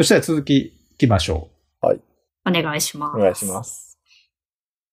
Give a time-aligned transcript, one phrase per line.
[0.00, 1.50] そしたら続きいきましょ
[2.48, 3.18] お願いします。
[3.18, 3.98] お願いします。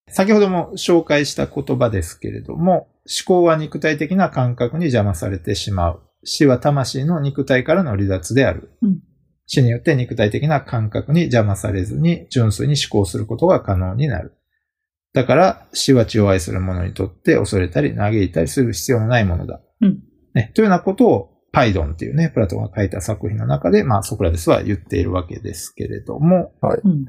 [0.05, 0.11] う。
[0.11, 6.01] 先ほども紹介した言葉ですけれども、思考は肉体的な感覚に邪魔されてしまう。
[6.25, 8.77] 死は魂の肉体からの離脱である。
[8.81, 8.99] うん
[9.49, 14.33] 死によって肉体的な感覚に邪魔されずに純粋に思考することが可能になる。
[15.13, 19.61] だから死は血を愛する者にとって恐れたり嘆いたりする必要のないものだ。
[19.79, 19.99] うん
[20.33, 27.05] ね、というようなことをパイドンっていうね、プラトンが書いた作品の中で、まあソクラテスは言っているわけですけれども、うんうん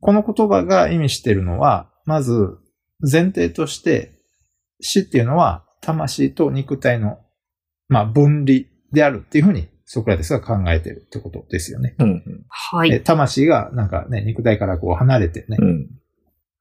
[0.00, 2.58] この言葉が意味しているのは、まず
[3.00, 4.18] 前提として
[4.78, 7.20] 死っていうのは魂と肉体の、
[7.88, 11.94] まあ、分離であるっていうふうにソクラテスが考えているってことですよね。
[11.98, 12.16] うんうん。
[12.16, 13.02] えはい。
[13.02, 15.88] 魂がなんかね、肉体からこう離れてね、うん。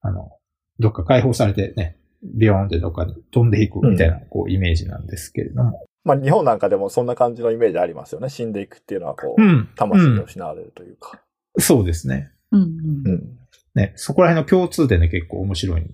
[0.01, 0.31] あの、
[0.79, 5.85] どっか解放されてね、ビヨーンってどっかに飛んでいくみたいなこうイメージなんですけれども。
[6.03, 8.29] まあ日本なんかでもそんな感じのイメージありますよね。
[8.29, 9.69] 死んでいくっていうのはこう、うん。
[9.75, 11.21] 魂うんを失われるというか。
[11.59, 12.31] そうですね。
[12.51, 12.67] うんうん
[13.05, 13.37] うん。
[13.75, 15.89] ね、そこら辺の共通点で結構面白いん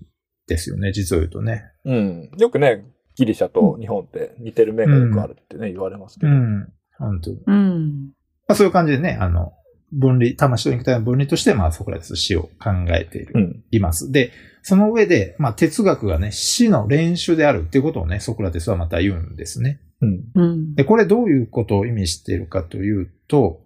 [0.48, 1.64] ですよね、実を言うとね。
[1.86, 2.32] うん。
[2.38, 2.86] よくね、
[3.16, 6.32] ギリシャと日本って似てる面がよくあるってね、言われますけど。
[6.32, 6.68] うん。
[6.98, 7.38] 本当に。
[7.46, 8.06] うん。
[8.48, 9.54] まあ、そういう感じでね、あの、
[9.92, 13.64] 分離、魂と肉体の分離として、まあ、ソクラテス死を考えている、うん。
[13.72, 14.12] います。
[14.12, 19.80] で、その上で、まあ、哲学がね、死の練習であるっていうことをね、ソクラテスはまた言うんですね。
[20.02, 20.24] うん。
[20.36, 20.76] うん。
[20.76, 23.62] で、これどういうことを意味しているかというと、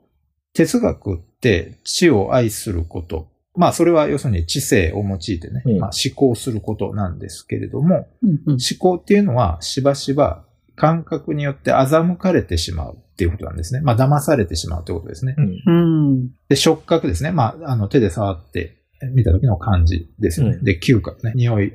[0.53, 3.31] 哲学って知を愛すること。
[3.55, 10.45] まあ、それは要するに知性を用いてね、うんまあ、思考することなんですけれども、うんうん思考っていうのはしばしば
[10.75, 13.81] 感覚によって欺かれてしまうっていうことなんですね。
[13.81, 15.35] まあ、騙されてしまうということですね。
[15.37, 15.61] うん。
[15.65, 15.71] う
[16.15, 16.29] ん。
[16.49, 17.31] で、触覚ですね。
[17.31, 20.55] まあ、あの、手で触って見た時の感じですよね。
[20.57, 21.33] うんで、嗅覚ね。
[21.35, 21.73] 匂い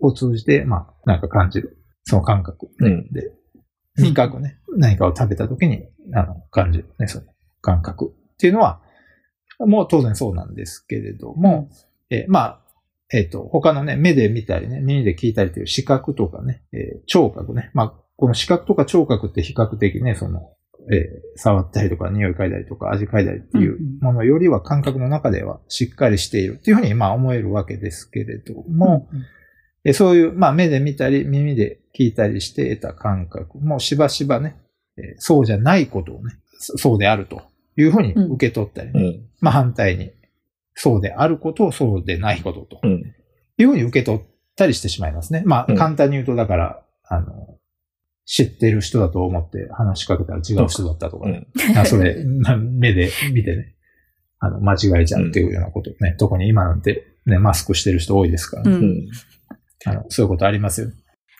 [0.00, 1.76] を通じて、まあ、なんか感じる。
[2.04, 2.68] その感覚。
[2.80, 3.12] うん。
[3.12, 3.30] で、
[3.98, 4.58] 味覚ね。
[4.76, 7.08] 何かを食べた時に、あの、感じるね。
[7.08, 7.26] その
[7.60, 8.80] 感覚っていうのは、
[9.58, 11.68] もう当然そうなんですけれども、
[12.10, 12.60] えーまあ、
[13.12, 17.70] えっ、と、他のね、目で見たりね、耳で聞いたりという視覚とかね、えー聴覚ね。
[17.74, 20.52] まあ、この視覚とか聴覚って比較的ね、その、
[20.92, 29.08] えー触ったりとか、匂い嗅いだりとか、味嗅いだりっていうものよりは感覚の中ではしっかりしているっていうふうに、まあ思えるわけですけれども、
[29.84, 34.56] えそういう、まあ目で見たり、耳で聞いたりして得た感覚もしばしばね、
[34.96, 37.42] えーそうじゃないことをね、そそうであると
[37.76, 39.28] いうふうに受け取ったりね、うん。
[39.40, 40.10] まあ反対に、
[40.74, 43.02] そうであることをそうでないこととうん。
[43.58, 44.22] いうふうに受け取っ
[44.56, 45.42] たりしてしまいますね。
[45.44, 47.58] まうんあ簡単に言うと、だから、あの、
[48.24, 51.46] 知ってる人だと思って話しかけたら違う人だったとかね。
[51.76, 53.74] あそれ、ま あ目で見てね、
[54.38, 58.74] あの、間違えちゃうっていうようなことね、特に今なんてね、マスクしてる人多いですからね、う。
[58.74, 59.08] うんん。
[59.86, 60.90] あのそういうことありますよ。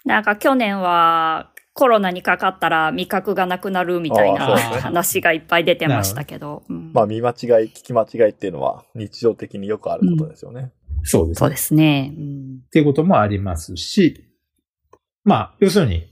[0.09, 6.65] なんか去年はコロナにかかったら味覚がなくなるみたいな話がいっぱい出てましたけど。
[6.69, 7.35] うんまあ見間違い、
[7.69, 10.73] 聞き間違いっていうのは日常的によくあることですよね。
[11.05, 11.41] そうですね。
[11.41, 12.15] そうですね。
[12.17, 14.25] うんっていうこともありますし、
[15.25, 16.11] まあ、要するに、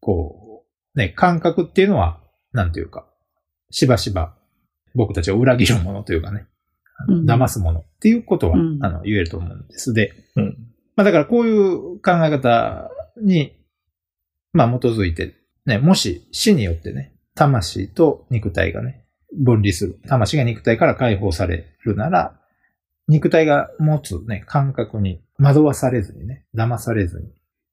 [0.00, 0.64] こ
[0.94, 2.20] う、ね、感覚っていうのは、
[2.52, 3.06] なんていうか、
[3.70, 4.34] しばしば
[4.94, 6.46] 僕たちを裏切るものというかね、
[7.26, 9.94] 騙すものっていうことは、うんあの、言えると思うんです。
[9.94, 10.56] で、うん。
[10.94, 13.56] まあだからこういう考え方に、
[14.52, 15.34] まあ基づいて、
[15.66, 19.04] ね、もし死によってね、魂と肉体がね、
[19.36, 20.00] 分離する。
[20.06, 22.40] 魂が肉体から解放されるなら、
[23.08, 27.28] 肉体が持つね、感覚に惑わされずにね、騙されずに、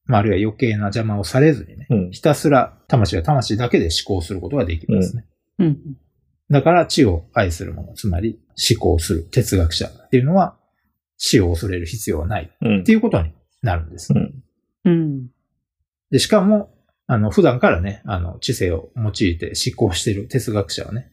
[0.06, 2.12] まああるいは余計な邪魔をされずにね、うん。
[2.12, 5.26] ひたすら魂が魂だけで思考することができますね。
[5.60, 5.78] うん
[6.50, 8.38] だから知を愛する者、つまり
[8.70, 10.58] 思考する哲学者っていうのは
[11.16, 13.32] 死を恐れる必要はないうんっていうことに
[13.62, 14.12] なるんです。
[14.14, 14.44] うん。
[14.86, 15.28] うん。
[16.10, 16.74] で、しかも、
[17.08, 21.12] あの、普段からね、あの、知性を用いて思考している哲学者はね、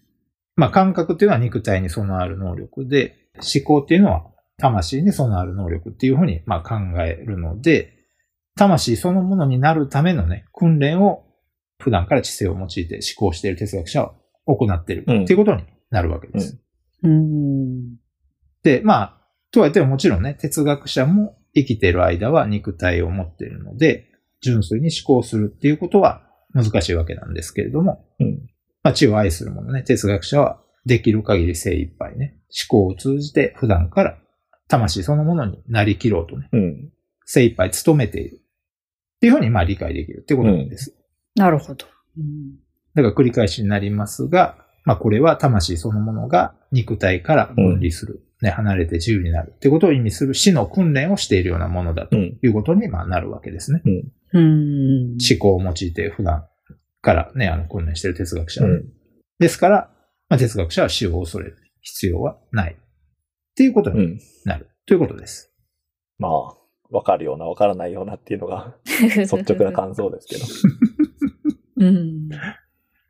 [0.56, 4.26] まあ、感覚っていうのは肉体に備わる能力で、思考っていうのは
[4.58, 7.94] 魂に備わる能力っていうふうに、まあ、考えるので、
[8.56, 11.24] 魂そのものになるためのね、訓練を
[11.80, 14.14] 普段から知性を用いて思考している哲学者は
[14.46, 15.24] 行っているうん。
[15.24, 16.60] っていうことになるわけです。
[17.04, 17.96] うん。
[18.64, 19.18] で、まあ、
[19.52, 24.06] とは言ってももちろんね、哲学者も生きている間は肉体を持っているので、
[24.40, 26.22] 純粋に思考するっていうことは
[26.54, 28.48] 難しいわけなんですけれども、うん。
[28.82, 34.18] まあ、知を愛する者ね、哲学者はできる限り精一杯ね、思考を通じて普段から
[34.68, 36.92] 魂そのものになりきろうとね、うん。
[37.24, 40.94] 精一杯努めているっていうふうにまあ理解できるってことなんです。
[41.34, 41.86] なるほど。
[42.16, 52.38] うんだから繰り返しになりますが、まあこれは魂そのものが肉体から分離する、ね、離れて自由になるってことを意味する死の訓練をしているようなものだとうん。
[52.42, 53.82] いうことにまあなるわけですね。
[53.84, 53.90] う
[54.40, 56.46] ん思考を用いて普段
[57.00, 58.84] からね、あの訓練している哲学者うん。
[59.38, 59.90] ですから、
[60.28, 62.72] まあ、哲学者は死を恐れる必要はない。
[62.74, 62.76] っ
[63.56, 64.20] ていうことにうん。
[64.44, 64.68] なる。
[64.86, 65.52] ということです。
[66.18, 66.54] まあ、
[66.90, 68.76] わかるような、わからないようなっていうのが
[69.16, 71.86] 率直な感想ですけど。
[71.86, 72.28] うん。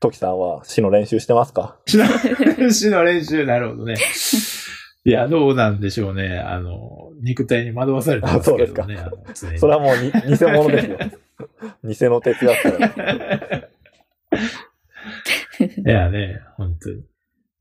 [0.01, 1.79] トキさんは詩の練習してますか？
[1.87, 3.97] 詩の詩の練習、なるほどね。
[5.09, 6.39] いや、どうなんでしょうね。
[6.39, 8.97] あの、肉体に惑わされてますけどね。
[8.99, 10.99] あの常にそれはもうに 偽物ですよ。
[11.83, 13.69] 偽の哲学者
[15.89, 17.03] いやね、本当に。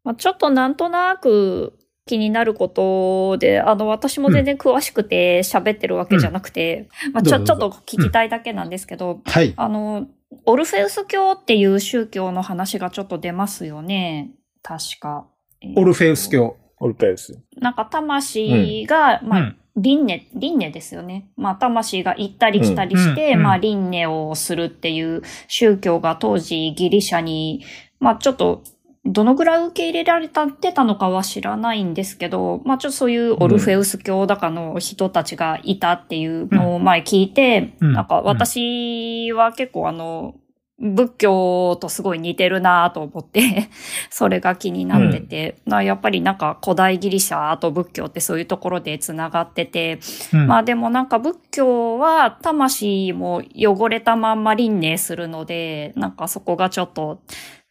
[0.04, 9.54] まあ、ちょっとなんとなく気になることで、あの、私も全然詳しくて喋ってるわけじゃなくて、まあ、ちょ、ちょっと聞きたいだけなんですけど、はい。
[9.56, 10.08] あの、
[10.46, 14.32] オルフェウス教っていう宗教の話がちょっと出ますよね。
[14.62, 15.28] 確か。
[15.62, 16.58] えーオルフェウス教。
[16.80, 17.40] オルペウス。
[17.56, 19.58] なんか魂が、まあ、うん。
[19.78, 21.30] 輪廻、輪廻ですよね。
[21.38, 23.38] まあ、魂が行ったり来たりして、うん。
[23.38, 23.44] うん。
[23.44, 27.64] まあ、輪廻をするっていう宗教が当時ギリシャに、
[28.00, 28.64] まあ、ちょっと、
[29.06, 37.94] どのぐらい受け入れられたってたのかは知らないんですけど、まあ、ちょっとそういうオルフェウス教だかの人たちがいたっていうのを前聞いて、うん。
[37.94, 40.36] なんか私は結構あの、
[40.80, 43.70] 仏教とすごい似てるなと思って、
[44.12, 50.00] それが気になってて、なやっぱりなんか古代ギリシャと仏教ってそういうところで繋がってて、
[50.34, 50.48] うん。
[50.48, 57.22] まあでもなんか仏教は魂も汚れたまんま輪廻するので、なんかそこがちょっと、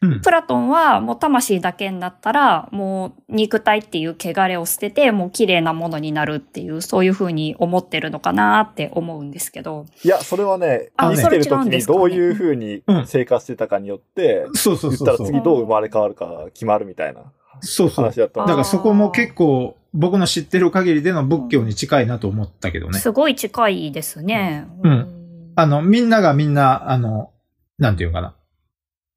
[0.01, 9.85] うんプラトンはもう魂だけになったら、もう肉体っていう汚れを捨てて、もう綺麗なものになるっていう、そういうふうに思ってるのかなって思うんですけど。
[10.03, 15.35] いや、それはね、あ生きてる時にどういうふうに生活してたかによって、そうそう言ったらそうそう。
[15.35, 17.21] 次どう生まれ変わるか決まるみたいな
[17.61, 18.05] そうそう。
[18.05, 22.99] 話だったんでだからそこも結構僕の知ってる限りでの仏教に近いなと思ったけどね。
[22.99, 24.67] すごい近いですね。
[24.83, 25.13] うん
[25.59, 27.31] あの、みんながみんな、あの、
[27.79, 28.35] なんていうかな。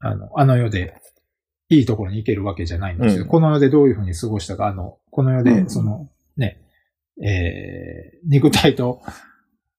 [0.00, 0.94] あの、あの世で、
[1.72, 3.22] いいところに行けるわけじゃないんですよ。
[3.22, 3.28] うん。
[3.28, 5.70] この世でどういうふうに過ごしたか、あの、この世で、うん。
[5.70, 6.60] その、ね、
[7.22, 9.00] えー、肉体と、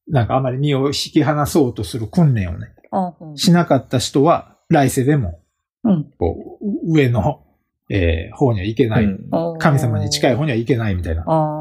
[0.07, 2.67] なんかあまり身を引き離そうとする訓練をね、
[3.21, 3.37] うん。
[3.37, 5.41] しなかった人は、来世でも、
[5.83, 6.11] うん。
[6.17, 7.43] こう、上の、
[7.89, 9.03] えー、方には行けない。
[9.03, 9.07] う
[9.55, 9.57] ん。
[9.59, 11.23] 神様に近い方には行けないみたいな。
[11.27, 11.57] あ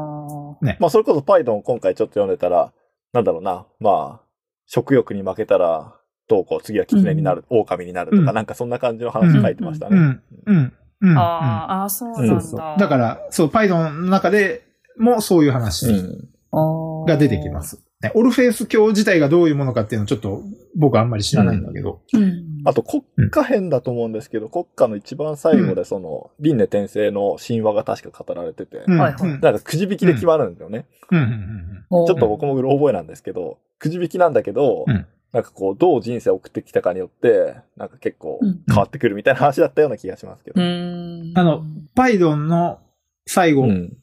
[0.61, 0.75] ー。
[0.79, 2.71] まあ、それこそパイドン今回ちょっと読んでたら、
[3.13, 4.25] なんだろうな、まあ、
[4.65, 5.95] 食欲に負けたら、
[6.31, 8.35] どうこう、次は狐になる、狼になるとか、うん。
[8.35, 9.97] なんかそんな感じの話書いてましたね。
[9.97, 11.17] うん、うん、うん。
[11.17, 12.41] あーあー、そうなんだ。
[12.41, 12.79] そうそう。
[12.79, 14.63] だから、そう、パイドンの中で
[14.97, 17.05] もそういう話うん。
[17.05, 17.61] が出てきま。
[17.63, 17.83] す。
[18.01, 20.41] ね、オルフェウス教自体がどういうものかっていうのをちょっと
[20.75, 22.01] 僕はあんまり知らないんだけど。
[22.13, 22.61] うん。
[22.63, 28.97] あと国家編だと思うんですけど、国家の一番最後でその、輪廻転生の神話が確か語られてて、うん。
[28.97, 29.21] はいはい。
[29.21, 30.85] うんなんかくじ引きで決まるんだよね。
[31.11, 31.19] うん。
[31.19, 31.85] うん。
[31.89, 32.07] おー。
[32.07, 40.61] ちょっと僕もうろ覚えなんですけど、くじ引きなんだけど、うんなんかこう、どう人生を送ってきたかによって、なんか結構うん変わってくるみたいな話だったような気がしますけど。
[40.61, 41.63] うんあの
[41.95, 42.79] パイドンの
[43.25, 43.97] 最後うん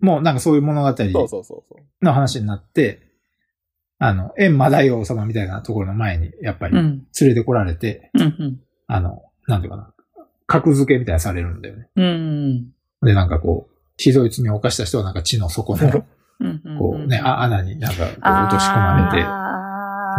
[0.00, 2.04] もなんかそういう物語そうそうそうそう。
[2.04, 3.02] の話になって、
[3.98, 7.06] あの、エンマ大王様みたいなところの前にやっぱり連うん。
[7.20, 8.60] れてこられて、うん。
[8.88, 9.94] あの、なんていうかな、
[10.46, 11.88] 格付けみたいなのされるんだよね。
[11.94, 12.72] うん。
[13.02, 16.04] で、なんかこう、ひどい罪を犯した人はなんか地の底の、
[16.40, 16.78] うん。
[16.80, 19.41] こうね、あ穴になんか落とし込まれて、ね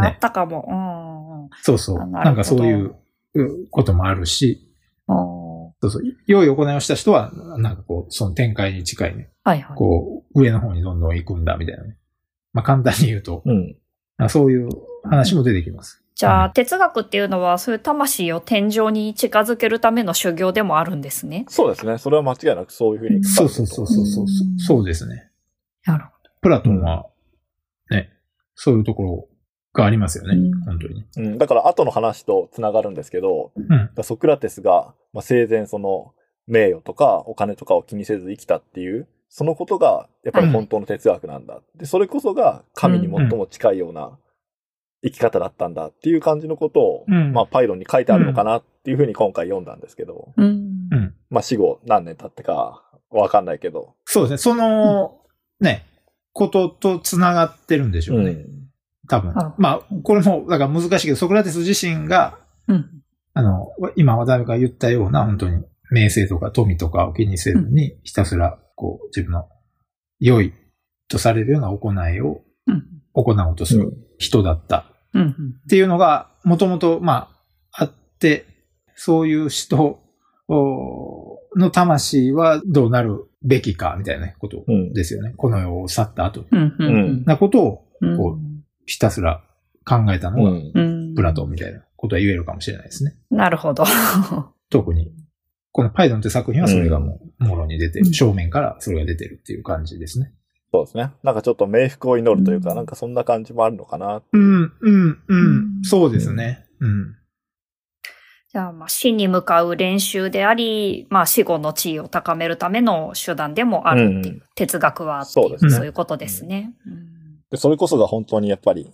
[0.02, 1.50] あったかも。
[1.62, 2.02] そうそう。
[2.02, 2.96] あなんかそういう
[3.36, 4.70] うこともあるし、
[5.08, 5.16] うん。
[5.16, 6.04] おそうそう。
[6.28, 9.78] 良い行いをした人は、なんかこう、その展開に近いね、はいはい。
[9.78, 11.98] こう、上の方にどんどん行くんだ、みたいなね。
[12.54, 13.76] まあ簡単に言うと、うん。
[14.18, 14.70] あそういう
[15.04, 16.04] 話も出てきます。
[16.16, 21.46] じゃあ、哲学っていうのは、そういう魂を天井に近づけるための修行でもあるんですね。
[21.50, 21.98] そうですね。
[21.98, 24.28] それは間違いなくそういうふうにそうそうそうそうそう。
[24.60, 25.30] そうですね。
[25.86, 27.08] なるほプラトンは、
[27.90, 28.12] ね、
[28.56, 29.28] そういうところ
[29.74, 30.36] がありますよね。
[30.36, 31.08] うん本当にね。
[31.18, 33.60] うん、だから後の話とつながるんですけど、う
[34.02, 34.04] ん。
[34.04, 36.14] ソクラテスが、まあ、生前その
[36.48, 41.62] 名誉とかお金とかを気にせず生きたっていう、そのことがやっぱり本当の哲学なんだ。
[41.76, 44.18] で、それこそが神に最も近いような
[45.04, 50.34] 生き方だったんだっていう感じのことを、うんまあパイロンに書いてあるのかなっていうふうに今回読んだんですけど。
[51.30, 54.38] まあ死後何年経ってかわかんないけど、そうですね。
[54.38, 55.20] その、
[55.60, 55.86] ね、
[56.32, 58.46] ことと繋がってるんでしょうね。
[59.04, 59.34] うん多分。
[59.58, 62.90] まあ、これも、だから難しいけど、ソクラテス自身が、うん。
[63.34, 69.50] あの、今渡辺が言ったような、本当に、名声とか富とかを気にせずに、ひたすら、こう、自分の
[70.20, 70.54] 良い
[71.10, 72.84] とされるような行いをうん。
[73.14, 75.30] 行おうとする人だったうん。
[75.66, 77.30] っていうのが、もともと、ま
[77.74, 78.46] あ、あって、
[78.96, 80.00] そういう人
[80.48, 85.34] おの魂はどうなるべきか、みたいなねことうんですよね。
[85.36, 86.46] この世を去った後。
[87.26, 88.18] なことを、うん。
[88.18, 88.38] こ
[88.86, 89.44] ひたすら
[89.86, 90.52] 考えたのが。
[91.16, 93.16] プラトンみたいなことは言えるかもしれないですね。
[93.30, 93.84] なるほど。
[94.70, 95.12] 特に、
[95.72, 100.34] このパイドンって作品はそれがもう、もろに出てる、うん正面からそれが出てるっていう感じですね。
[100.72, 101.12] そうですね。
[101.24, 104.24] なんかちょっと冥福を祈るというか、なんかそんな感じもあるのかな。
[104.32, 105.84] うん、うん、ううんん。
[105.84, 106.66] そうですね。
[106.80, 107.16] うん。
[108.52, 116.74] じゃあ、まあ、死に向かう練習であり、まあ、死後の地位を高めるための手段でもあるっていう、うん哲学はっていうそうですねそういうことですね。
[116.86, 117.13] うん
[117.54, 118.92] で、それこそが本当にやっぱり、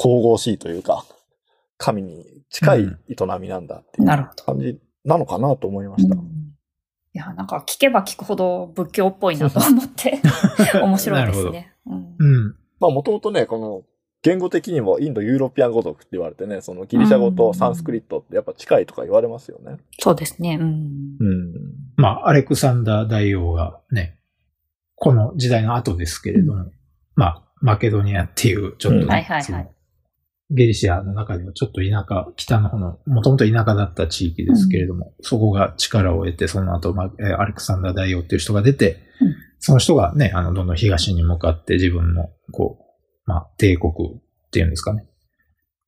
[0.00, 1.04] 神々しいというか、
[1.76, 2.86] 神に近い営
[3.40, 6.14] みなんだっていう感じなのかなと思いました。
[6.14, 6.18] い
[7.14, 10.20] や、なんか聞けば聞くほど仏教っぽいなと思って、
[10.80, 11.72] 面白いですね。
[11.84, 12.56] うんうん。
[12.78, 13.82] まあもともとね、この
[14.22, 19.78] 言語的にもインド・ユーロピアン語族って言われてね、そのギリシャ語とサンスクリットってやっぱ近いとか言われますよね。
[19.98, 20.58] そうですね。
[20.60, 21.52] うんうん。
[21.96, 24.20] まあ、アレクサンダー大王がね、
[24.94, 26.66] この時代の後ですけれども、
[27.16, 29.70] まあ、マケドニアっていう、ちょっとはいはいはい。
[30.52, 39.34] ゲリシアの中ではちょっと田舎、北の方の、もともと田舎だった地域ですけれども、そこが力を得て、その後、まアレクサンダー大王っていう人が出て、うん。
[39.60, 45.06] その人がね、あの、どんどん東に向かって自分の、こう、まあ、帝国っていうんですかね、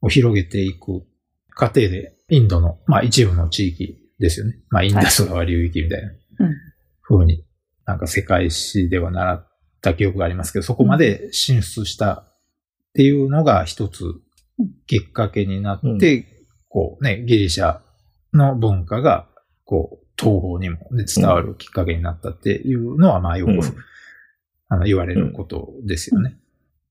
[0.00, 1.02] を広げていく
[1.50, 4.54] 過程で、インドの、まあ、一部の地域ですよね。
[4.68, 6.08] まあ、インダス川流域みたいな、
[6.46, 6.54] うん。
[7.02, 7.44] 風に、
[7.84, 9.51] なんか世界史では習っ
[9.82, 14.04] た記憶がありますけど、そこまで進出したっていうのが一つ
[14.86, 17.80] きっかけになって、こうね、ギリシャ
[18.32, 19.28] の文化が、
[19.64, 23.60] こう、東方にも、ね、伝わるきっかけになったっていうのは、まあよく、うん
[24.68, 26.38] あの言われることですよね。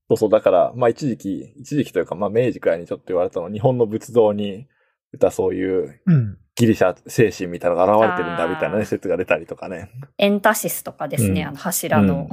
[0.08, 4.68] そうそう、だから、まあ一時期、一時期というか、まあ明治くらいにちょっと言われたのは、日本の仏像に、
[5.12, 6.38] 歌そういううん。
[6.54, 9.90] ギリシャ精神みたいなのが現れてるんだみたいなね、説が出たりとかね。
[10.18, 12.28] エンタシスとかですね、うんあの柱の。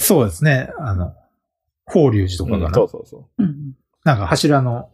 [0.00, 0.70] そうですね。
[0.78, 1.14] あの、
[1.86, 4.90] 法隆寺とかがな、そうそうそうんなんか柱の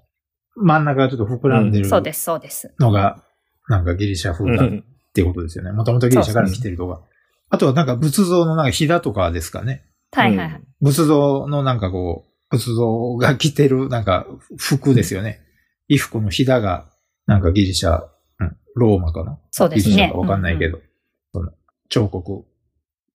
[0.57, 2.75] 真ん中がちょっと膨らんでるそうです、そうです。
[2.79, 3.23] のが、
[3.69, 4.35] なんかギリシャう。
[4.35, 4.69] 風だっ
[5.13, 5.73] ていうことですよね。
[5.73, 7.03] もともとギリシャから来てるとか。
[7.49, 9.85] あとはなんか仏像のなんかひだとかですかね。
[10.13, 10.63] はいはいはい。
[10.81, 15.41] 仏像のなんかこう、仏像が着てるなんか服ですよね。
[15.89, 16.91] 衣服のひだが
[17.27, 18.05] なんかギリシャ、
[18.41, 20.19] うん、ローマかなそうですねギリシャか。
[20.19, 20.81] わかんないけど、
[21.33, 21.53] その
[21.89, 22.45] 彫刻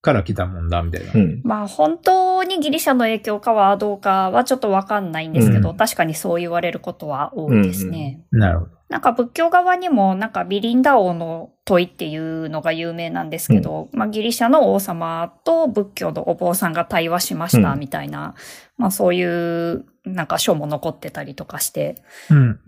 [0.02, 1.12] から来たもんだみたいな。
[1.14, 1.40] うん。
[1.44, 8.24] まあ本当にギリシャの影響かはどうかはちょっとわかんないんですけど、うん確かにそう言われることは多いですね。
[8.32, 8.72] なるほど。
[8.88, 18.34] なんか仏教側にもなんかビリンダ王の問いっていうのが有名なんですけど、まあギリシャの王様と仏教のお坊さんが対話しましたうんみたいな、
[18.76, 22.60] まあそういうなんか書も残ってたりとかして、うん。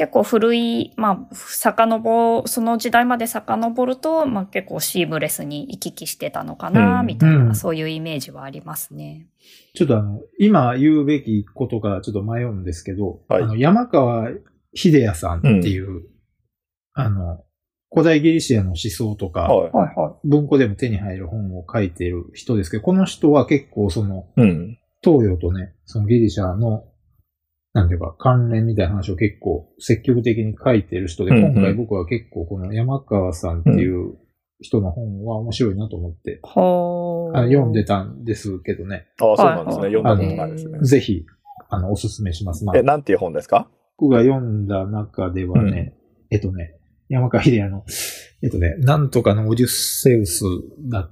[0.00, 9.26] 結構古い、まあ、遡、その時代まで遡ると、まあ結構シームレスに行き来してたのかな、うんみたいな、うんそういうイメージはありますね。
[9.74, 14.30] ちょっとあの、今言うべきことがちょっと迷うんですけど、はいあの、山川
[14.72, 16.04] 秀也さんっていう、
[16.94, 17.44] あの、
[17.92, 19.70] 古代ギリシアの思想とか、はい。
[19.70, 24.78] はいは文庫でも手に入る本を書いている人ですけど、この人は結構その、うん。
[25.04, 26.84] 東洋とね、そのギリシャの、
[27.72, 34.16] なんていうか、関連みたいな話を結構積極的に書いてる人で、うんうん今回僕は結構この山川さんっていう
[34.60, 36.38] 人の本は面白いなと思って、い。
[36.42, 39.82] はあの読んでたんですけどね、ああ、そうなんですね。
[39.84, 40.78] はい読んだことないですね。
[40.80, 41.24] ぜひ、
[41.68, 42.64] あの、おすすめします。
[42.64, 43.70] まあえ、、なんていう本ですか？
[43.98, 45.94] 僕が読んだ中ではね、
[46.30, 46.74] えっとね、
[47.08, 47.84] 山川秀也の、
[48.42, 50.44] えっとね、なんとかのオデュッセウス
[50.88, 51.10] だっ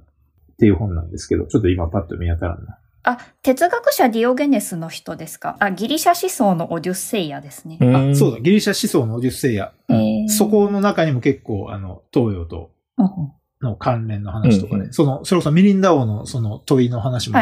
[0.59, 2.79] ていう本なんですけど、ちょっと今パッと見当たらんな。
[3.03, 5.55] あ、哲学者ディオゲネスの人ですか？
[5.59, 7.77] あ、ギリシャ思想のオデュッセイアですね。
[7.81, 8.37] あ、そうだ。
[8.37, 9.73] だ、ギリシャ思想のオデュッセイア。
[9.89, 12.71] えーそこの中にも結構、あの、東洋と
[13.61, 17.39] の関連の話とかね、その、それこそミリンダ王のその問いの話も。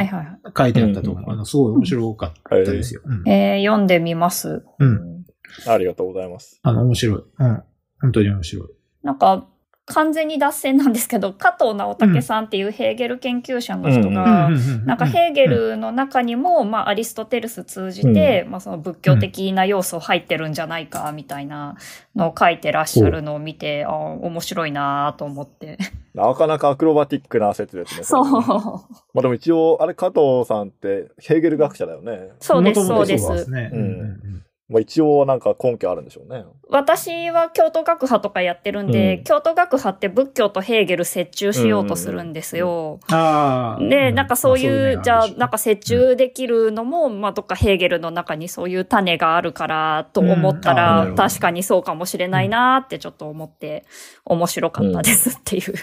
[0.58, 1.32] 書いてあったと思う。
[1.32, 3.02] あの、すごい面白かったですよ。
[3.06, 3.30] うん。
[3.30, 4.64] えー読んでみます。
[4.80, 5.24] うん
[5.68, 6.60] ありがとうございます。
[6.62, 7.24] あの、面白い。
[7.40, 7.64] うん。
[8.02, 8.68] 本当に面白い。
[9.02, 9.48] なんか、
[9.89, 14.50] 完全に脱線なんですけど、加藤直武さんっていうヘーゲル研究者の人が、
[14.86, 21.77] なんかヘーゲルの中にも、まあアリストテレス通じて、まあその仏教的な要素入ってるんじゃないか、みたいな
[22.17, 25.77] のを書いてらっしゃるのを見て、ああ、面白いなと思って。
[26.13, 28.03] なかなかアクロバティックな説ですね。
[28.03, 28.25] そう。
[28.25, 28.82] ま
[29.15, 32.32] あでも一応、あれ、加藤さんってヘーゲル学者だよね。
[32.41, 33.17] そうです、そうで。
[33.17, 36.46] そうですうんまあ一応なんか根拠あるんでしょうね。
[36.70, 43.00] 私は京都学派とかやってるんで、うん京都学派って仏教とヘーゲル折衷しようとするんですよ。
[43.10, 43.84] ああ。
[43.84, 53.86] で、なんかそういう、じゃあ、なんか折中衷できるのも、まあ、どっかヘーゲルの中にそういう種があるからと思ったら、確かにそうかもしれないなってちょっと思って、
[54.26, 55.74] 面白かったですっていう。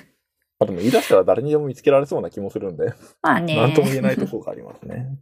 [0.60, 5.18] あでも言い出したら誰にでも見つけられそうな気もするんで、まあねなんとも言えないところがありますね。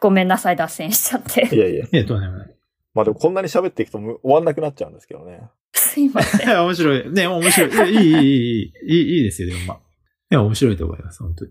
[0.00, 1.54] ごめんなさい、脱線しちゃって。
[1.54, 1.86] いやいや。
[1.92, 2.26] えっとね、
[2.96, 5.42] まあでもこんなに喋っていくとむ終わんなくなっちゃうんですけどね。
[5.74, 6.48] すいません。
[6.48, 7.12] いや、面白い。
[7.12, 7.90] ね、面白い。
[7.90, 9.76] いい、いい、いい、いい、いいですよ、でもまあ。
[9.76, 9.80] い
[10.30, 11.50] や、面白いと思います、本当に。